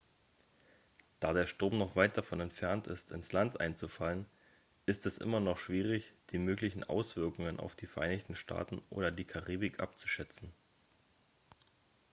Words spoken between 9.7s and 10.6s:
abzuschätzen